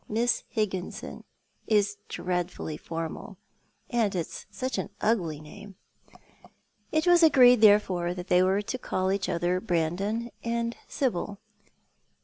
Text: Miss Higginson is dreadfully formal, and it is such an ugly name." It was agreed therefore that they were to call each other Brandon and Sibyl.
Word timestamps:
Miss 0.09 0.41
Higginson 0.49 1.25
is 1.67 1.97
dreadfully 2.09 2.75
formal, 2.75 3.37
and 3.91 4.15
it 4.15 4.19
is 4.21 4.47
such 4.49 4.79
an 4.79 4.89
ugly 4.99 5.39
name." 5.39 5.75
It 6.91 7.05
was 7.05 7.21
agreed 7.21 7.61
therefore 7.61 8.15
that 8.15 8.25
they 8.27 8.41
were 8.41 8.63
to 8.63 8.77
call 8.79 9.11
each 9.11 9.29
other 9.29 9.59
Brandon 9.59 10.31
and 10.43 10.75
Sibyl. 10.87 11.39